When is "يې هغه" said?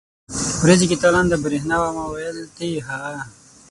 2.71-3.15